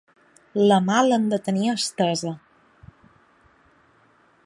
[0.71, 2.35] La mà l’hem de tenir estesa.